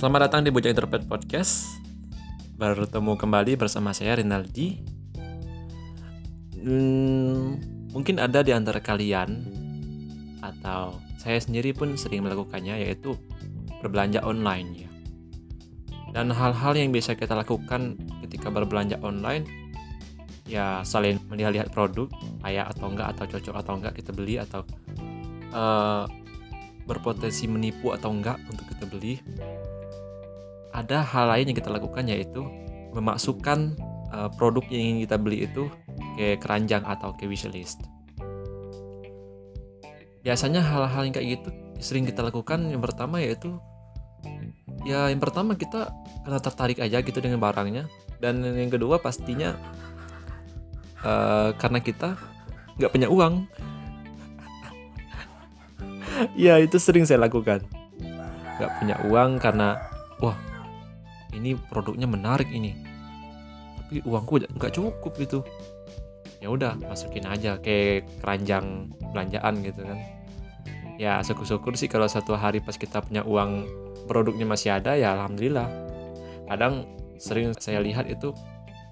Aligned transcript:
Selamat 0.00 0.32
datang 0.32 0.40
di 0.40 0.48
Bujang 0.48 0.72
Interpret 0.72 1.04
Podcast. 1.04 1.76
Bertemu 2.56 3.20
kembali 3.20 3.52
bersama 3.60 3.92
saya 3.92 4.16
Rinaldi. 4.16 4.80
Hmm, 6.56 7.60
mungkin 7.92 8.16
ada 8.16 8.40
di 8.40 8.48
antara 8.48 8.80
kalian 8.80 9.44
atau 10.40 10.96
saya 11.20 11.36
sendiri 11.36 11.76
pun 11.76 12.00
sering 12.00 12.24
melakukannya 12.24 12.80
yaitu 12.80 13.12
berbelanja 13.84 14.24
online 14.24 14.88
ya. 14.88 14.90
Dan 16.16 16.32
hal-hal 16.32 16.80
yang 16.80 16.96
bisa 16.96 17.12
kita 17.12 17.36
lakukan 17.36 18.00
ketika 18.24 18.48
berbelanja 18.48 18.96
online 19.04 19.44
ya 20.48 20.80
selain 20.80 21.20
melihat-lihat 21.28 21.76
produk 21.76 22.08
layak 22.40 22.72
atau 22.72 22.88
enggak 22.88 23.12
atau 23.12 23.36
cocok 23.36 23.52
atau 23.52 23.72
enggak 23.76 24.00
kita 24.00 24.16
beli 24.16 24.40
atau 24.40 24.64
uh, 25.52 26.08
berpotensi 26.88 27.44
menipu 27.52 27.92
atau 27.92 28.08
enggak 28.16 28.40
untuk 28.48 28.64
kita 28.64 28.88
beli 28.88 29.20
ada 30.70 31.02
hal 31.02 31.30
lain 31.34 31.50
yang 31.50 31.58
kita 31.58 31.70
lakukan 31.70 32.06
yaitu 32.06 32.46
memasukkan 32.94 33.74
uh, 34.10 34.30
produk 34.34 34.62
yang 34.70 34.82
ingin 34.94 34.98
kita 35.06 35.16
beli 35.18 35.46
itu 35.46 35.70
ke 36.18 36.38
keranjang 36.38 36.82
atau 36.86 37.14
ke 37.14 37.26
wishlist. 37.26 37.82
Biasanya 40.20 40.60
hal-hal 40.60 41.08
yang 41.08 41.14
kayak 41.14 41.28
gitu 41.40 41.48
sering 41.80 42.04
kita 42.04 42.20
lakukan. 42.20 42.68
Yang 42.68 42.82
pertama 42.90 43.22
yaitu 43.22 43.56
ya 44.84 45.08
yang 45.08 45.20
pertama 45.20 45.56
kita 45.56 45.92
karena 46.26 46.40
tertarik 46.40 46.78
aja 46.82 47.00
gitu 47.00 47.18
dengan 47.18 47.40
barangnya. 47.40 47.88
Dan 48.20 48.44
yang 48.44 48.68
kedua 48.68 49.00
pastinya 49.00 49.56
uh, 51.00 51.56
karena 51.56 51.80
kita 51.80 52.20
nggak 52.78 52.92
punya 52.92 53.08
uang. 53.08 53.34
Ya 56.36 56.60
itu 56.60 56.76
sering 56.76 57.08
saya 57.08 57.16
lakukan. 57.16 57.64
Nggak 58.60 58.72
punya 58.76 58.96
uang 59.08 59.40
karena 59.40 59.80
wah 60.20 60.36
ini 61.34 61.54
produknya 61.56 62.06
menarik 62.10 62.50
ini. 62.50 62.74
Tapi 63.78 64.02
uangku 64.06 64.42
nggak 64.46 64.72
cukup 64.74 65.12
gitu. 65.18 65.40
Ya 66.40 66.48
udah 66.48 66.78
masukin 66.80 67.28
aja 67.28 67.60
ke 67.60 68.06
keranjang 68.22 68.88
belanjaan 69.12 69.60
gitu 69.60 69.84
kan. 69.84 69.98
Ya 70.96 71.20
syukur-syukur 71.24 71.76
sih 71.76 71.88
kalau 71.88 72.08
satu 72.08 72.36
hari 72.36 72.60
pas 72.60 72.76
kita 72.76 73.00
punya 73.00 73.24
uang 73.24 73.68
produknya 74.08 74.48
masih 74.48 74.76
ada 74.76 74.96
ya 74.96 75.16
alhamdulillah. 75.16 75.68
Kadang 76.48 76.88
sering 77.20 77.52
saya 77.60 77.84
lihat 77.84 78.08
itu 78.08 78.32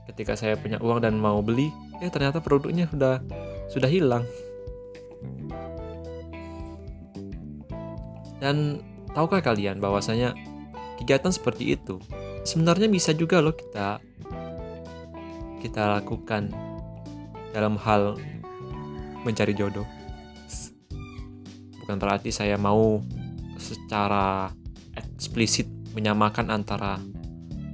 ketika 0.08 0.36
saya 0.36 0.56
punya 0.56 0.80
uang 0.80 1.04
dan 1.04 1.16
mau 1.16 1.40
beli 1.44 1.72
eh 2.00 2.08
ternyata 2.08 2.40
produknya 2.40 2.88
sudah 2.88 3.20
sudah 3.68 3.88
hilang. 3.88 4.24
Dan 8.38 8.78
tahukah 9.12 9.42
kalian 9.42 9.82
bahwasanya 9.82 10.32
kegiatan 11.00 11.34
seperti 11.34 11.74
itu 11.74 11.98
sebenarnya 12.42 12.88
bisa 12.90 13.14
juga 13.14 13.42
loh 13.42 13.54
kita 13.54 14.02
kita 15.58 15.98
lakukan 15.98 16.54
dalam 17.50 17.74
hal 17.80 18.14
mencari 19.26 19.52
jodoh. 19.56 19.86
Bukan 21.82 21.96
berarti 21.98 22.30
saya 22.30 22.54
mau 22.60 23.02
secara 23.58 24.52
eksplisit 24.94 25.66
menyamakan 25.96 26.54
antara 26.54 27.02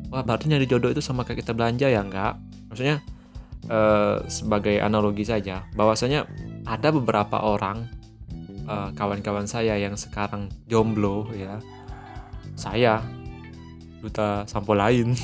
wah 0.09 0.23
berarti 0.25 0.49
nyari 0.49 0.65
jodoh 0.65 0.89
itu 0.89 1.05
sama 1.05 1.27
kayak 1.27 1.45
kita 1.45 1.53
belanja 1.53 1.91
ya? 1.91 2.01
Enggak. 2.01 2.41
Maksudnya 2.73 3.05
eh, 3.69 4.17
sebagai 4.31 4.81
analogi 4.81 5.27
saja 5.27 5.69
bahwasanya 5.77 6.25
ada 6.65 6.89
beberapa 6.95 7.45
orang 7.45 7.85
eh, 8.65 8.91
kawan-kawan 8.97 9.45
saya 9.45 9.77
yang 9.77 9.99
sekarang 9.99 10.49
jomblo 10.71 11.29
ya. 11.37 11.61
Saya 12.55 13.03
duta 14.05 14.45
sampo 14.45 14.77
lain. 14.77 15.17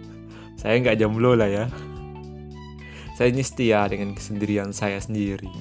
Saya 0.60 0.82
nggak 0.82 0.98
jomblo 0.98 1.38
lah 1.38 1.46
ya. 1.46 1.66
Saya 3.14 3.30
ini 3.30 3.46
setia 3.46 3.86
dengan 3.86 4.10
kesendirian 4.18 4.74
saya 4.74 4.98
sendiri. 4.98 5.46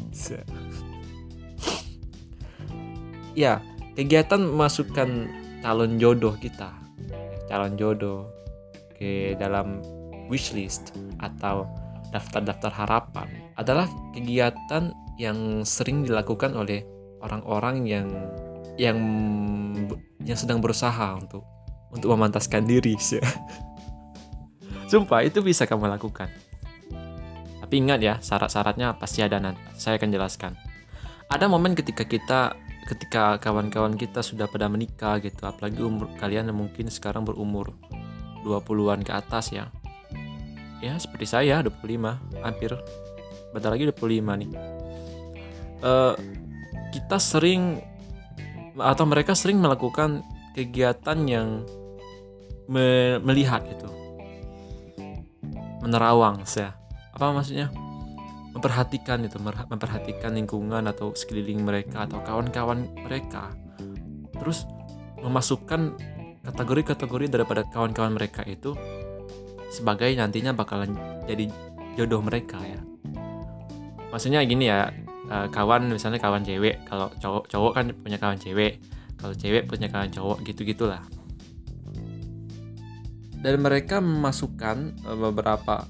Ya 3.33 3.65
kegiatan 3.97 4.45
memasukkan 4.45 5.09
calon 5.65 5.97
jodoh 5.97 6.37
kita. 6.37 6.69
Calon 7.49 7.73
jodoh 7.73 8.29
ke 8.93 9.33
dalam 9.41 9.81
wishlist 10.29 10.93
atau 11.17 11.65
daftar-daftar 12.13 12.69
harapan 12.69 13.25
adalah 13.57 13.89
kegiatan 14.13 14.93
yang 15.17 15.65
sering 15.65 16.05
dilakukan 16.05 16.53
oleh 16.53 16.85
orang-orang 17.25 17.89
yang 17.89 18.07
yang 18.77 18.97
yang 20.21 20.37
sedang 20.37 20.61
berusaha 20.61 21.17
untuk 21.17 21.41
untuk 21.93 22.09
memantaskan 22.11 22.65
diri. 22.65 22.97
Sumpah 24.91 25.21
itu 25.25 25.39
bisa 25.41 25.69
kamu 25.69 25.89
lakukan. 25.89 26.29
Tapi 27.63 27.73
ingat 27.79 27.99
ya, 28.03 28.15
syarat-syaratnya 28.21 28.97
pasti 28.99 29.25
ada 29.25 29.41
nanti. 29.41 29.61
Saya 29.77 29.97
akan 29.97 30.09
jelaskan. 30.13 30.53
Ada 31.31 31.49
momen 31.49 31.73
ketika 31.73 32.05
kita 32.05 32.53
ketika 32.83 33.39
kawan-kawan 33.39 33.95
kita 33.95 34.19
sudah 34.19 34.45
pada 34.51 34.67
menikah 34.67 35.17
gitu, 35.23 35.47
apalagi 35.47 35.79
umur 35.79 36.11
kalian 36.19 36.51
yang 36.51 36.59
mungkin 36.59 36.91
sekarang 36.91 37.23
berumur 37.23 37.71
20-an 38.43 39.01
ke 39.01 39.11
atas 39.15 39.55
ya. 39.55 39.71
Ya, 40.83 40.99
seperti 40.99 41.31
saya 41.31 41.63
25, 41.63 42.43
hampir 42.43 42.75
bentar 43.55 43.71
lagi 43.71 43.87
25 43.87 44.41
nih. 44.43 44.51
Uh, 45.79 46.13
kita 46.91 47.17
sering 47.17 47.79
atau 48.77 49.05
mereka 49.07 49.31
sering 49.31 49.63
melakukan 49.63 50.21
kegiatan 50.53 51.17
yang 51.25 51.63
me 52.69 53.17
melihat 53.21 53.63
itu. 53.67 53.89
Menerawang 55.83 56.47
saya 56.47 56.77
apa 57.13 57.29
maksudnya? 57.29 57.69
Memperhatikan 58.53 59.25
itu 59.25 59.41
memperhatikan 59.41 60.37
lingkungan 60.37 60.85
atau 60.85 61.13
sekeliling 61.17 61.65
mereka 61.65 62.05
atau 62.05 62.21
kawan-kawan 62.21 62.85
mereka. 63.01 63.49
Terus 64.37 64.69
memasukkan 65.21 65.97
kategori-kategori 66.45 67.33
daripada 67.33 67.65
kawan-kawan 67.65 68.13
mereka 68.13 68.45
itu 68.45 68.77
sebagai 69.73 70.13
nantinya 70.13 70.53
bakalan 70.53 70.93
jadi 71.25 71.49
jodoh 71.97 72.21
mereka 72.21 72.61
ya. 72.61 72.81
Maksudnya 74.13 74.45
gini 74.45 74.69
ya 74.69 74.93
uh, 75.33 75.47
kawan 75.49 75.89
misalnya 75.89 76.21
kawan 76.21 76.45
cewek 76.45 76.85
kalau 76.85 77.09
cowok 77.17 77.49
cowok 77.49 77.71
kan 77.73 77.85
punya 77.97 78.17
kawan 78.21 78.37
cewek 78.37 78.77
kalau 79.17 79.33
cewek 79.33 79.65
punya 79.65 79.87
kawan 79.89 80.11
cowok 80.11 80.43
gitu 80.45 80.61
gitulah 80.67 81.01
dan 83.43 83.59
mereka 83.59 83.99
memasukkan 83.99 85.03
uh, 85.03 85.19
beberapa 85.19 85.83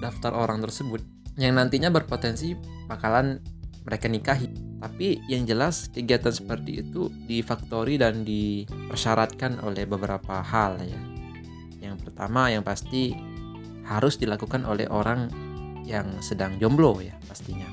daftar 0.00 0.32
orang 0.32 0.64
tersebut 0.64 1.04
yang 1.36 1.60
nantinya 1.60 1.92
berpotensi 1.92 2.56
bakalan 2.88 3.38
mereka 3.84 4.08
nikahi. 4.08 4.48
Tapi 4.76 5.24
yang 5.28 5.48
jelas 5.48 5.88
kegiatan 5.88 6.32
seperti 6.32 6.84
itu 6.84 7.08
difaktori 7.28 7.96
dan 7.96 8.24
dipersyaratkan 8.24 9.60
oleh 9.60 9.84
beberapa 9.84 10.40
hal 10.40 10.80
ya. 10.80 11.00
Yang 11.80 12.08
pertama 12.08 12.48
yang 12.48 12.64
pasti 12.64 13.12
harus 13.86 14.18
dilakukan 14.18 14.66
oleh 14.66 14.90
orang 14.90 15.30
yang 15.86 16.18
sedang 16.24 16.58
jomblo 16.58 16.98
ya 16.98 17.14
pastinya. 17.28 17.68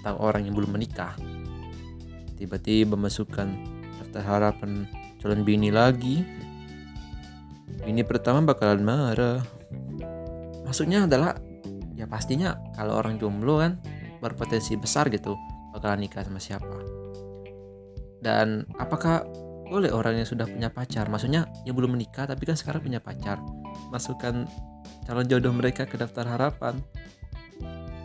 Atau 0.00 0.20
orang 0.20 0.48
yang 0.48 0.54
belum 0.56 0.76
menikah. 0.76 1.16
Tiba-tiba 2.36 2.96
masukkan 2.96 3.48
daftar 4.00 4.22
harapan 4.22 4.84
calon 5.20 5.44
bini 5.44 5.72
lagi 5.72 6.24
bini 7.84 8.00
pertama 8.02 8.40
bakalan 8.40 8.80
marah. 8.80 9.40
Maksudnya 10.64 11.04
adalah 11.04 11.36
ya 11.94 12.08
pastinya 12.08 12.56
kalau 12.74 12.98
orang 12.98 13.20
jomblo 13.20 13.60
kan 13.60 13.78
berpotensi 14.18 14.74
besar 14.80 15.12
gitu 15.12 15.36
bakalan 15.76 16.08
nikah 16.08 16.24
sama 16.24 16.40
siapa. 16.40 16.80
Dan 18.24 18.64
apakah 18.80 19.28
boleh 19.68 19.92
orang 19.92 20.16
yang 20.16 20.28
sudah 20.28 20.48
punya 20.48 20.72
pacar? 20.72 21.12
Maksudnya 21.12 21.44
yang 21.68 21.76
belum 21.76 21.92
menikah 21.92 22.24
tapi 22.24 22.48
kan 22.48 22.56
sekarang 22.56 22.80
punya 22.80 23.04
pacar. 23.04 23.36
Masukkan 23.92 24.48
calon 25.04 25.28
jodoh 25.28 25.52
mereka 25.52 25.84
ke 25.84 26.00
daftar 26.00 26.24
harapan. 26.24 26.80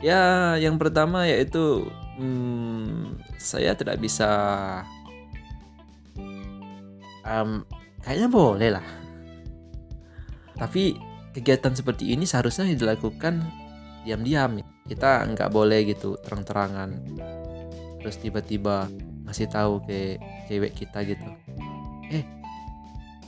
Ya, 0.04 0.56
yang 0.60 0.80
pertama 0.80 1.28
yaitu 1.28 1.88
hmm, 2.20 3.20
saya 3.40 3.76
tidak 3.76 4.00
bisa 4.00 4.28
um, 7.24 7.64
kayaknya 8.04 8.28
boleh 8.28 8.70
lah. 8.76 8.88
Tapi 10.60 11.00
kegiatan 11.32 11.74
seperti 11.74 12.12
ini 12.12 12.28
seharusnya 12.28 12.68
dilakukan 12.76 13.40
diam-diam. 14.04 14.60
Kita 14.86 15.24
nggak 15.24 15.50
boleh 15.50 15.88
gitu 15.88 16.20
terang-terangan. 16.20 17.00
Terus 18.04 18.16
tiba-tiba 18.20 18.92
ngasih 19.24 19.48
tahu 19.48 19.82
ke 19.88 20.20
cewek 20.52 20.76
kita 20.76 21.08
gitu. 21.08 21.30
Eh, 22.12 22.28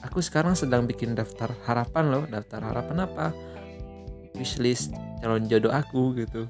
aku 0.04 0.20
sekarang 0.20 0.60
sedang 0.60 0.84
bikin 0.84 1.16
daftar 1.16 1.56
harapan 1.64 2.06
loh. 2.12 2.24
Daftar 2.28 2.68
harapan 2.68 3.08
apa? 3.08 3.32
Wishlist 4.36 4.92
calon 5.22 5.46
jodoh 5.46 5.70
aku 5.70 6.18
gitu 6.18 6.50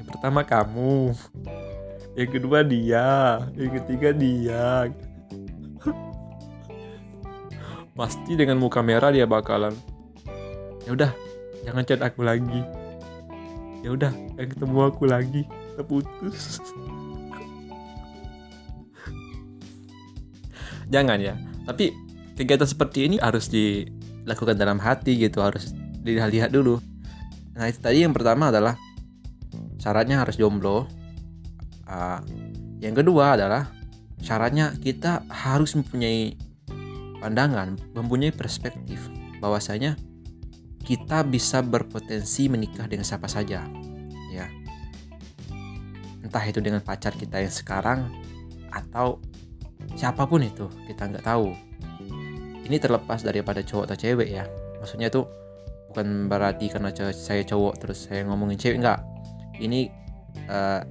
yang 0.00 0.08
pertama 0.08 0.40
kamu 0.40 1.12
yang 2.16 2.30
kedua 2.32 2.64
dia 2.64 3.44
yang 3.52 3.72
ketiga 3.76 4.08
dia 4.16 4.88
pasti 7.96 8.36
dengan 8.36 8.60
muka 8.60 8.84
merah 8.84 9.08
dia 9.08 9.24
bakalan 9.24 9.72
ya 10.86 10.94
udah 10.94 11.10
jangan 11.66 11.82
chat 11.82 12.00
aku 12.00 12.22
lagi. 12.22 12.62
Ya 13.82 13.90
udah 13.92 14.14
jangan 14.38 14.48
ketemu 14.54 14.78
aku 14.86 15.04
lagi. 15.10 15.42
Kita 15.42 15.82
putus. 15.82 16.56
Jangan 20.94 21.18
ya. 21.18 21.34
Tapi 21.66 21.90
kegiatan 22.38 22.70
seperti 22.70 23.10
ini 23.10 23.18
harus 23.18 23.50
dilakukan 23.50 24.54
dalam 24.54 24.78
hati 24.78 25.18
gitu 25.18 25.42
harus 25.42 25.74
dilihat 26.06 26.54
dulu. 26.54 26.78
Nah 27.58 27.66
itu 27.66 27.82
tadi 27.82 28.06
yang 28.06 28.14
pertama 28.14 28.54
adalah 28.54 28.78
syaratnya 29.82 30.22
harus 30.22 30.38
jomblo. 30.38 30.86
Uh, 31.86 32.18
yang 32.78 32.94
kedua 32.94 33.34
adalah 33.34 33.66
syaratnya 34.22 34.78
kita 34.78 35.26
harus 35.26 35.74
mempunyai 35.74 36.38
pandangan 37.26 37.74
mempunyai 37.90 38.30
perspektif 38.30 39.10
bahwasanya 39.42 39.98
kita 40.86 41.26
bisa 41.26 41.58
berpotensi 41.58 42.46
menikah 42.46 42.86
dengan 42.86 43.02
siapa 43.02 43.26
saja 43.26 43.66
ya. 44.30 44.46
Entah 46.22 46.44
itu 46.46 46.62
dengan 46.62 46.78
pacar 46.86 47.18
kita 47.18 47.42
yang 47.42 47.50
sekarang 47.50 48.06
atau 48.70 49.18
siapa 49.98 50.22
pun 50.30 50.46
itu 50.46 50.70
kita 50.86 51.10
nggak 51.10 51.26
tahu. 51.26 51.50
Ini 52.62 52.78
terlepas 52.78 53.26
daripada 53.26 53.58
cowok 53.58 53.90
atau 53.90 53.98
cewek 53.98 54.30
ya. 54.30 54.46
Maksudnya 54.78 55.10
itu 55.10 55.26
bukan 55.90 56.30
berarti 56.30 56.70
karena 56.70 56.94
saya 57.10 57.42
cowok 57.42 57.74
terus 57.82 58.06
saya 58.06 58.22
ngomongin 58.22 58.54
cewek 58.54 58.78
nggak. 58.86 59.02
Ini 59.58 59.90
uh, 60.46 60.82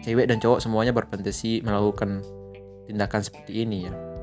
cewek 0.00 0.32
dan 0.32 0.40
cowok 0.40 0.64
semuanya 0.64 0.96
berpotensi 0.96 1.60
melakukan 1.60 2.24
tindakan 2.88 3.20
seperti 3.20 3.68
ini 3.68 3.88
ya 3.88 4.13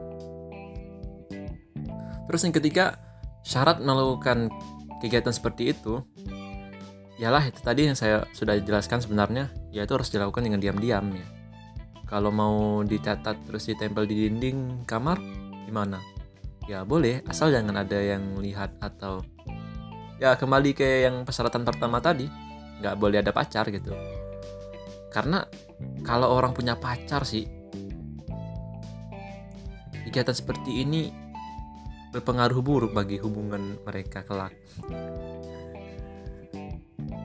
terus 2.32 2.48
yang 2.48 2.56
ketiga 2.56 2.96
syarat 3.44 3.84
melakukan 3.84 4.48
kegiatan 5.04 5.36
seperti 5.36 5.76
itu 5.76 6.00
ialah 7.20 7.44
itu 7.44 7.60
tadi 7.60 7.92
yang 7.92 8.00
saya 8.00 8.24
sudah 8.32 8.56
jelaskan 8.64 9.04
sebenarnya 9.04 9.52
yaitu 9.76 9.92
harus 10.00 10.08
dilakukan 10.08 10.48
dengan 10.48 10.64
diam-diam 10.64 11.12
ya. 11.12 11.28
Kalau 12.08 12.32
mau 12.32 12.88
dicatat 12.88 13.52
terus 13.52 13.68
ditempel 13.68 14.08
di 14.08 14.26
dinding 14.26 14.88
kamar 14.88 15.20
gimana? 15.68 16.00
Ya 16.72 16.88
boleh 16.88 17.20
asal 17.28 17.52
jangan 17.52 17.84
ada 17.84 18.00
yang 18.00 18.40
lihat 18.40 18.80
atau 18.80 19.28
ya 20.16 20.40
kembali 20.40 20.72
ke 20.72 21.04
yang 21.04 21.28
persyaratan 21.28 21.68
pertama 21.68 22.00
tadi 22.00 22.32
nggak 22.80 22.96
boleh 22.96 23.20
ada 23.20 23.36
pacar 23.36 23.68
gitu. 23.70 23.92
Karena 25.12 25.44
kalau 26.08 26.32
orang 26.32 26.56
punya 26.56 26.80
pacar 26.80 27.28
sih 27.28 27.44
kegiatan 30.08 30.34
seperti 30.34 30.82
ini 30.82 31.21
berpengaruh 32.12 32.60
buruk 32.60 32.92
bagi 32.92 33.18
hubungan 33.24 33.80
mereka 33.88 34.28
kelak. 34.28 34.52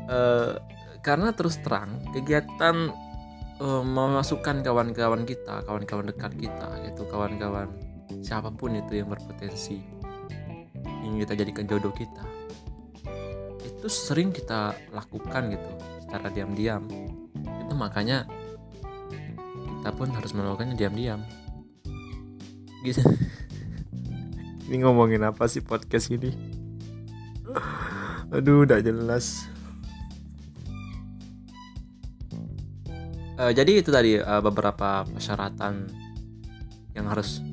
Uh, 0.06 0.54
karena 1.02 1.34
terus 1.34 1.58
terang 1.58 1.98
kegiatan 2.14 2.94
uh, 3.58 3.82
memasukkan 3.82 4.62
kawan-kawan 4.62 5.26
kita, 5.26 5.66
kawan-kawan 5.66 6.06
dekat 6.10 6.32
kita, 6.38 6.70
itu 6.86 7.02
kawan-kawan 7.10 7.70
siapa 8.22 8.54
pun 8.54 8.78
itu 8.78 9.02
yang 9.02 9.10
berpotensi 9.10 9.82
ingin 11.06 11.22
kita 11.22 11.34
jadikan 11.38 11.66
jodoh 11.66 11.94
kita, 11.94 12.26
itu 13.62 13.86
sering 13.90 14.34
kita 14.34 14.74
lakukan 14.90 15.54
gitu 15.54 15.70
secara 16.02 16.30
diam-diam. 16.30 16.86
Itu 17.66 17.74
makanya 17.74 18.26
kita 19.82 19.90
pun 19.94 20.10
harus 20.10 20.34
melakukannya 20.34 20.74
diam-diam. 20.74 21.22
Gitu 22.82 23.02
ini 24.66 24.82
ngomongin 24.82 25.22
apa 25.22 25.46
sih 25.46 25.62
podcast 25.62 26.10
ini? 26.10 26.34
Aduh 28.34 28.66
udah 28.66 28.82
jelas. 28.82 29.46
Uh, 33.36 33.52
jadi 33.52 33.84
itu 33.84 33.92
tadi 33.92 34.18
uh, 34.18 34.42
beberapa 34.42 35.06
persyaratan 35.06 35.86
yang 36.96 37.06
harus 37.06 37.44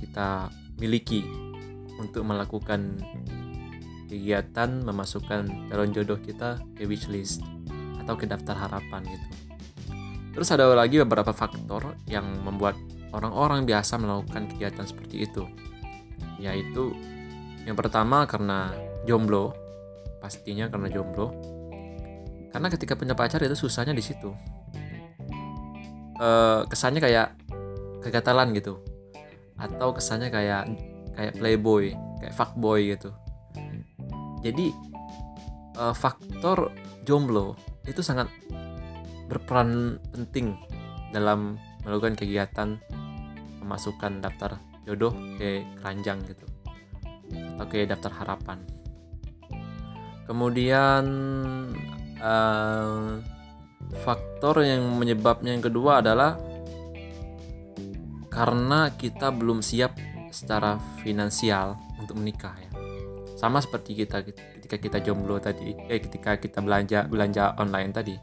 kita 0.00 0.48
miliki 0.80 1.22
untuk 2.00 2.24
melakukan 2.24 2.98
kegiatan 4.08 4.82
memasukkan 4.82 5.68
calon 5.68 5.92
jodoh 5.92 6.16
kita 6.18 6.58
ke 6.74 6.88
wishlist 6.88 7.44
atau 8.02 8.16
ke 8.16 8.24
daftar 8.24 8.56
harapan 8.56 9.04
gitu. 9.04 9.28
Terus 10.32 10.48
ada 10.52 10.68
lagi 10.72 10.98
beberapa 11.00 11.30
faktor 11.30 11.96
yang 12.08 12.24
membuat 12.42 12.74
orang-orang 13.12 13.68
biasa 13.68 14.00
melakukan 14.00 14.48
kegiatan 14.50 14.84
seperti 14.88 15.28
itu 15.28 15.44
yaitu 16.40 16.92
yang 17.66 17.74
pertama 17.74 18.28
karena 18.28 18.70
jomblo 19.08 19.54
pastinya 20.20 20.66
karena 20.66 20.90
jomblo. 20.90 21.30
Karena 22.50 22.66
ketika 22.72 22.98
punya 22.98 23.14
pacar 23.14 23.38
itu 23.44 23.54
susahnya 23.54 23.92
di 23.92 24.02
situ. 24.02 24.32
E, 26.16 26.28
kesannya 26.66 26.98
kayak 26.98 27.36
kegatalan 28.02 28.50
gitu. 28.56 28.80
Atau 29.60 29.94
kesannya 29.94 30.32
kayak 30.32 30.66
kayak 31.14 31.34
playboy 31.36 31.92
kayak 32.18 32.34
fuckboy 32.34 32.96
gitu. 32.96 33.14
Jadi 34.42 34.72
e, 35.76 35.84
faktor 35.92 36.72
jomblo 37.06 37.54
itu 37.86 38.02
sangat 38.02 38.26
berperan 39.30 40.02
penting 40.10 40.58
dalam 41.14 41.58
melakukan 41.86 42.18
kegiatan 42.18 42.82
memasukkan 43.62 44.22
daftar 44.22 44.58
jodoh 44.86 45.12
ke 45.36 45.66
keranjang 45.82 46.22
gitu. 46.30 46.46
Atau 47.58 47.66
ke 47.66 47.84
daftar 47.84 48.22
harapan. 48.22 48.62
Kemudian 50.26 51.04
uh, 52.22 53.18
faktor 54.02 54.62
yang 54.62 54.82
menyebabnya 54.98 55.54
yang 55.54 55.62
kedua 55.62 56.02
adalah 56.02 56.38
karena 58.30 58.92
kita 58.94 59.32
belum 59.32 59.62
siap 59.62 59.96
secara 60.34 60.76
finansial 61.00 61.78
untuk 61.96 62.18
menikah 62.18 62.52
ya. 62.58 62.70
Sama 63.38 63.62
seperti 63.62 63.96
kita 63.96 64.24
ketika 64.26 64.76
kita 64.76 64.98
jomblo 65.00 65.38
tadi 65.38 65.72
eh 65.88 66.00
ketika 66.02 66.36
kita 66.36 66.60
belanja 66.60 67.06
belanja 67.06 67.54
online 67.56 67.92
tadi. 67.94 68.16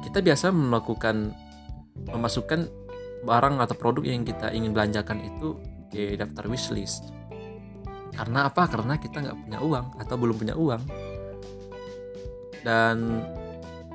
Kita 0.00 0.24
biasa 0.24 0.50
melakukan 0.50 1.30
memasukkan 2.08 2.79
barang 3.20 3.60
atau 3.60 3.76
produk 3.76 4.04
yang 4.04 4.24
kita 4.24 4.52
ingin 4.52 4.72
belanjakan 4.72 5.20
itu 5.20 5.60
di 5.90 6.16
daftar 6.16 6.46
wishlist. 6.48 7.12
Karena 8.14 8.48
apa? 8.48 8.66
Karena 8.66 8.96
kita 8.96 9.20
nggak 9.22 9.38
punya 9.46 9.58
uang 9.60 9.86
atau 10.00 10.14
belum 10.16 10.36
punya 10.36 10.54
uang. 10.56 10.82
Dan 12.60 13.24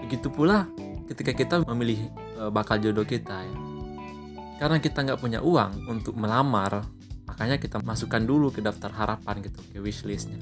begitu 0.02 0.30
pula 0.30 0.66
ketika 1.06 1.32
kita 1.34 1.56
memilih 1.70 2.10
e, 2.38 2.44
bakal 2.50 2.82
jodoh 2.82 3.06
kita 3.06 3.46
ya. 3.46 3.58
Karena 4.56 4.78
kita 4.80 5.04
nggak 5.04 5.20
punya 5.20 5.40
uang 5.44 5.90
untuk 5.92 6.16
melamar 6.16 6.86
makanya 7.26 7.60
kita 7.60 7.84
masukkan 7.84 8.24
dulu 8.24 8.54
ke 8.54 8.64
daftar 8.64 8.94
harapan 8.96 9.44
gitu 9.44 9.60
ke 9.74 9.78
wishlistnya. 9.84 10.40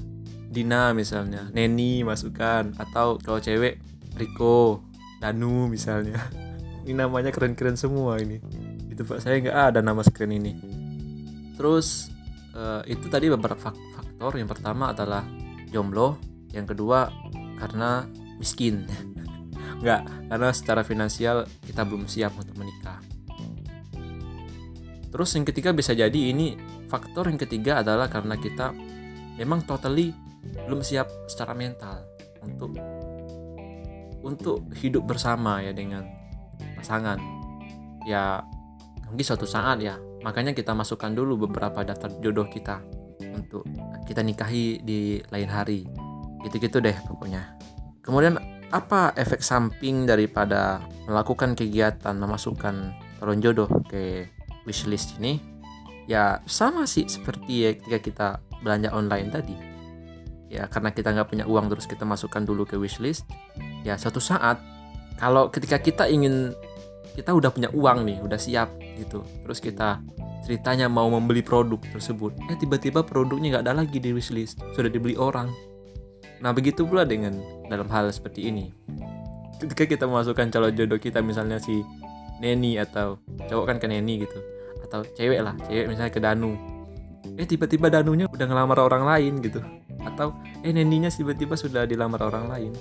Dina 0.54 0.94
misalnya 0.94 1.50
Neni 1.50 2.06
masukkan 2.06 2.78
atau 2.78 3.18
kalau 3.18 3.42
cewek 3.42 3.82
Riko 4.13 4.86
Danu 5.18 5.66
misalnya. 5.66 6.22
Ini 6.84 7.00
namanya 7.00 7.32
keren-keren 7.32 7.80
semua 7.80 8.20
ini 8.20 8.44
itu 8.94 9.02
pak. 9.04 9.20
Saya 9.20 9.42
nggak 9.42 9.58
ada 9.74 9.80
nama 9.82 10.06
screen 10.06 10.38
ini. 10.38 10.54
Terus 11.58 12.14
uh, 12.54 12.86
itu 12.86 13.10
tadi 13.10 13.28
beberapa 13.28 13.74
faktor. 13.74 14.38
Yang 14.38 14.58
pertama 14.58 14.94
adalah 14.94 15.26
jomblo. 15.74 16.22
Yang 16.54 16.78
kedua 16.78 17.10
karena 17.58 18.06
miskin. 18.38 18.86
Nggak 19.84 20.32
karena 20.32 20.50
secara 20.56 20.82
finansial 20.86 21.44
kita 21.66 21.84
belum 21.84 22.08
siap 22.08 22.38
untuk 22.40 22.56
menikah. 22.56 23.04
Terus 25.12 25.30
yang 25.38 25.46
ketiga 25.46 25.76
bisa 25.76 25.94
jadi 25.94 26.10
ini 26.34 26.58
faktor 26.88 27.30
yang 27.30 27.38
ketiga 27.38 27.84
adalah 27.86 28.10
karena 28.10 28.40
kita 28.40 28.74
memang 29.38 29.66
totally 29.66 30.14
belum 30.66 30.82
siap 30.82 31.06
secara 31.30 31.54
mental 31.54 32.06
untuk 32.42 32.74
untuk 34.24 34.66
hidup 34.80 35.04
bersama 35.06 35.60
ya 35.62 35.76
dengan 35.76 36.08
pasangan. 36.80 37.20
Ya 38.08 38.42
mungkin 39.13 39.29
suatu 39.29 39.46
saat 39.46 39.77
ya. 39.86 40.01
Makanya 40.25 40.58
kita 40.58 40.74
masukkan 40.74 41.13
dulu 41.13 41.46
beberapa 41.46 41.86
daftar 41.86 42.10
jodoh 42.17 42.50
kita 42.50 42.82
untuk 43.22 43.62
kita 44.10 44.25
nikahi 44.25 44.82
di 44.82 45.22
lain 45.29 45.50
hari. 45.53 45.86
Gitu-gitu 46.41 46.82
deh 46.82 46.98
pokoknya. 47.05 47.53
Kemudian 48.01 48.41
apa 48.74 49.13
efek 49.13 49.46
samping 49.46 50.10
daripada 50.10 50.82
melakukan 51.05 51.53
kegiatan 51.53 52.17
memasukkan 52.17 52.98
calon 53.22 53.39
jodoh 53.39 53.70
ke 53.86 54.34
wishlist 54.65 55.22
ini? 55.22 55.38
Ya 56.10 56.41
sama 56.50 56.89
sih 56.89 57.05
seperti 57.05 57.70
ya 57.70 57.70
ketika 57.77 58.00
kita 58.01 58.27
belanja 58.65 58.89
online 58.91 59.29
tadi. 59.29 59.55
Ya 60.50 60.65
karena 60.65 60.89
kita 60.89 61.13
nggak 61.13 61.29
punya 61.29 61.46
uang 61.46 61.70
terus 61.70 61.86
kita 61.86 62.01
masukkan 62.01 62.41
dulu 62.41 62.65
ke 62.65 62.82
wishlist 62.82 63.29
ya 63.84 64.00
suatu 64.00 64.24
saat 64.24 64.58
kalau 65.20 65.51
ketika 65.51 65.77
kita 65.77 66.05
ingin 66.08 66.55
kita 67.13 67.36
udah 67.36 67.53
punya 67.53 67.70
uang 67.70 68.08
nih 68.08 68.17
udah 68.24 68.39
siap 68.39 68.74
gitu. 68.98 69.26
Terus 69.46 69.60
kita 69.60 70.02
ceritanya 70.44 70.92
mau 70.92 71.08
membeli 71.08 71.40
produk 71.40 71.80
tersebut. 71.80 72.36
Eh 72.52 72.58
tiba-tiba 72.60 73.02
produknya 73.02 73.58
nggak 73.58 73.64
ada 73.70 73.74
lagi 73.84 73.98
di 73.98 74.12
wishlist. 74.12 74.60
Sudah 74.76 74.92
dibeli 74.92 75.16
orang. 75.16 75.50
Nah 76.44 76.52
begitu 76.52 76.84
pula 76.84 77.08
dengan 77.08 77.40
dalam 77.72 77.88
hal 77.88 78.12
seperti 78.12 78.52
ini. 78.52 78.70
Ketika 79.58 79.88
kita 79.88 80.04
memasukkan 80.04 80.52
calon 80.52 80.76
jodoh 80.76 81.00
kita 81.00 81.24
misalnya 81.24 81.56
si 81.62 81.80
neni 82.44 82.76
atau 82.76 83.16
cowok 83.48 83.66
kan 83.72 83.78
ke 83.80 83.88
neni 83.88 84.28
gitu. 84.28 84.38
Atau 84.84 85.08
cewek 85.16 85.40
lah 85.40 85.56
cewek 85.72 85.88
misalnya 85.88 86.12
ke 86.12 86.20
danu. 86.20 86.60
Eh 87.40 87.48
tiba-tiba 87.48 87.88
danunya 87.88 88.28
udah 88.28 88.46
ngelamar 88.46 88.84
orang 88.84 89.08
lain 89.08 89.40
gitu. 89.40 89.64
Atau 90.04 90.36
eh 90.62 90.76
neninya 90.76 91.08
tiba-tiba 91.08 91.56
sudah 91.56 91.88
dilamar 91.88 92.20
orang 92.28 92.52
lain. 92.52 92.74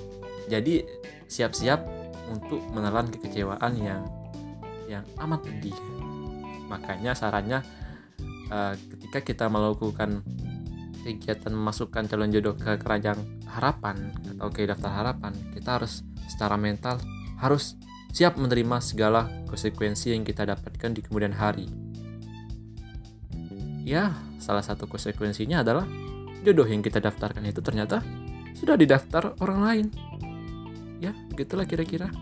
Jadi 0.50 0.82
siap-siap 1.30 1.80
untuk 2.26 2.58
menelan 2.74 3.06
kekecewaan 3.14 3.72
yang 3.78 4.02
yang 4.90 5.06
amat 5.22 5.46
pedih 5.46 5.76
makanya 6.72 7.12
sarannya 7.12 7.60
uh, 8.48 8.72
ketika 8.96 9.20
kita 9.20 9.44
melakukan 9.52 10.24
kegiatan 11.04 11.52
memasukkan 11.52 12.08
calon 12.08 12.32
jodoh 12.32 12.56
ke 12.56 12.80
keranjang 12.80 13.20
harapan 13.52 14.14
atau 14.38 14.48
ke 14.48 14.64
daftar 14.64 14.90
harapan 15.04 15.36
kita 15.52 15.76
harus 15.76 16.00
secara 16.30 16.56
mental 16.56 16.96
harus 17.36 17.76
siap 18.14 18.38
menerima 18.38 18.78
segala 18.80 19.26
konsekuensi 19.48 20.12
yang 20.14 20.22
kita 20.22 20.44
dapatkan 20.44 20.92
di 20.92 21.00
kemudian 21.00 21.32
hari. 21.32 21.66
Ya 23.82 24.14
salah 24.38 24.62
satu 24.62 24.86
konsekuensinya 24.86 25.66
adalah 25.66 25.88
jodoh 26.46 26.68
yang 26.68 26.84
kita 26.84 27.02
daftarkan 27.02 27.42
itu 27.50 27.58
ternyata 27.64 28.04
sudah 28.54 28.78
didaftar 28.78 29.34
orang 29.42 29.60
lain. 29.64 29.86
Ya 31.02 31.10
begitulah 31.34 31.66
kira-kira. 31.66 32.12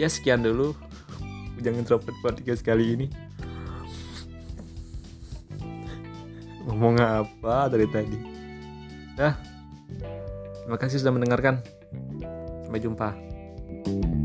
Ya 0.00 0.08
sekian 0.08 0.40
dulu 0.40 0.72
jangan 1.60 1.84
introvert 1.84 2.16
podcast 2.24 2.60
kali 2.64 2.96
ini. 2.96 3.06
Ngomong 6.68 7.00
apa 7.00 7.68
dari 7.68 7.86
tadi? 7.88 8.18
Dah. 9.16 9.34
Terima 10.64 10.78
kasih 10.80 11.00
sudah 11.02 11.14
mendengarkan. 11.14 11.60
Sampai 12.64 12.80
jumpa. 12.80 13.08
thank 13.80 14.04
you 14.04 14.19